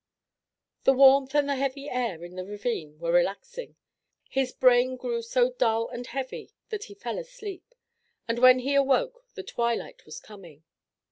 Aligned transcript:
The 0.83 0.93
warmth 0.93 1.35
and 1.35 1.47
the 1.47 1.55
heavy 1.57 1.87
air 1.87 2.25
in 2.25 2.35
the 2.35 2.43
ravine 2.43 2.97
were 2.97 3.11
relaxing. 3.11 3.75
His 4.27 4.51
brain 4.51 4.97
grew 4.97 5.21
so 5.21 5.51
dull 5.51 5.89
and 5.89 6.07
heavy 6.07 6.55
that 6.69 6.85
he 6.85 6.95
fell 6.95 7.19
asleep, 7.19 7.75
and 8.27 8.39
when 8.39 8.57
he 8.57 8.73
awoke 8.73 9.23
the 9.35 9.43
twilight 9.43 10.03
was 10.07 10.19
coming. 10.19 10.63